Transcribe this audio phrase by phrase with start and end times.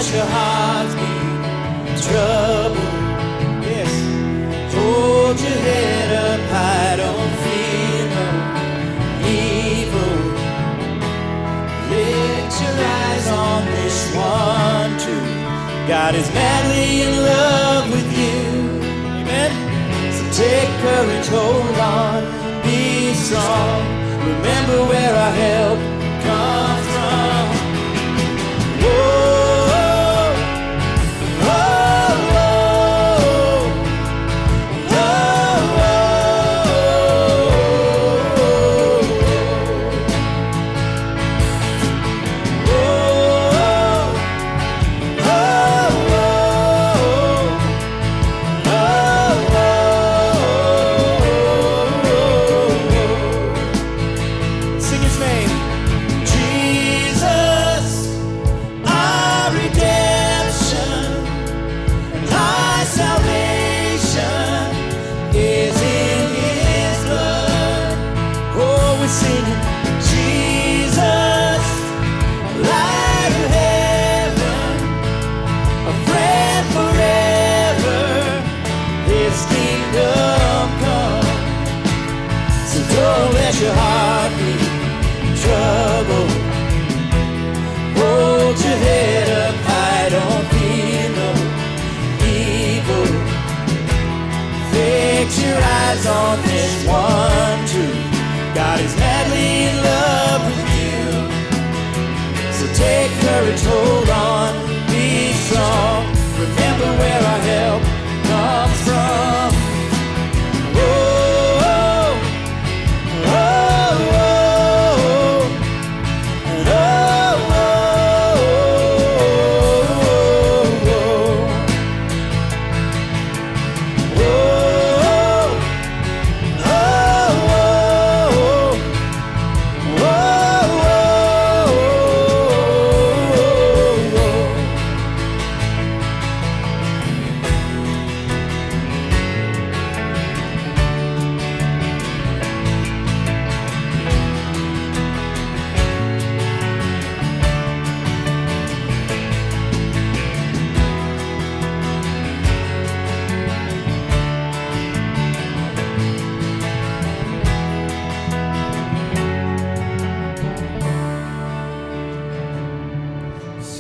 [0.02, 1.14] let your hearts be
[2.02, 2.94] troubled.
[3.70, 3.94] Yes.
[4.74, 8.28] Hold your head up high, don't fear no
[9.30, 10.16] evil.
[11.92, 15.26] Lift your eyes on this one too.
[15.88, 18.40] God is madly in love with you.
[19.22, 19.52] Amen.
[20.18, 23.91] So take courage, hold on, be strong.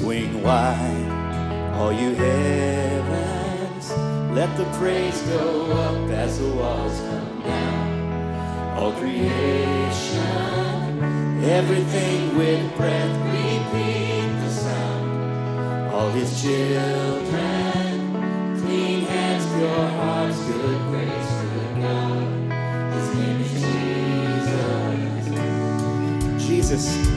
[0.01, 3.91] Swing wide, all you heavens.
[4.35, 8.77] Let the praise go up as the walls come down.
[8.79, 10.23] All creation,
[11.43, 15.91] everything with breath, repeat the sound.
[15.93, 17.93] All his children,
[18.59, 22.25] clean hands, pure hearts, good grace, good God.
[22.95, 23.07] His
[23.45, 23.61] is
[26.41, 26.87] Jesus.
[26.87, 27.10] Jesus,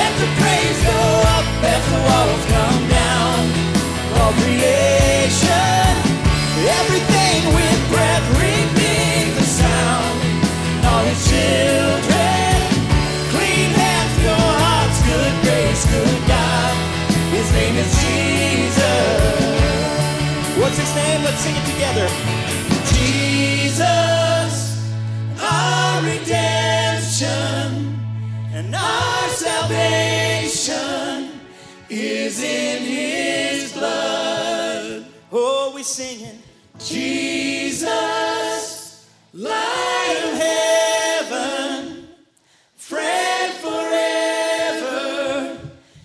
[0.00, 1.00] Let the praise go
[1.36, 3.38] up as the walls come down.
[4.18, 4.99] All creation,
[22.92, 23.84] Jesus,
[25.40, 27.98] our redemption
[28.52, 31.30] and our salvation
[31.88, 35.06] is in his blood.
[35.32, 36.38] Oh, we singing
[36.80, 37.88] Jesus,
[39.34, 42.08] light of heaven,
[42.74, 45.58] friend forever,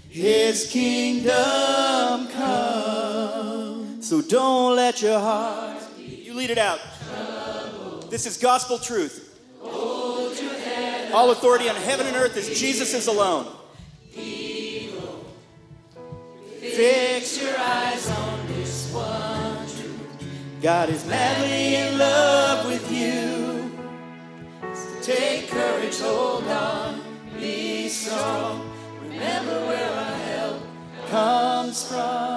[0.09, 4.01] His kingdom come.
[4.01, 5.84] So don't let your heart.
[6.35, 6.81] Lead it out.
[8.09, 9.39] This is gospel truth.
[11.13, 13.47] All authority on heaven and earth is Jesus is alone.
[16.59, 20.61] Fix your eyes on this one truth.
[20.61, 23.71] God is madly in love with you.
[25.01, 27.01] Take courage, hold on,
[27.39, 28.69] be strong.
[29.03, 30.61] Remember where our help
[31.09, 32.34] comes from.